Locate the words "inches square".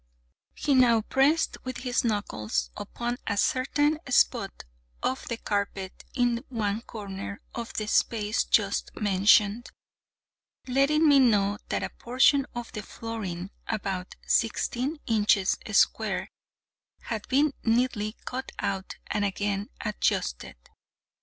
15.05-16.29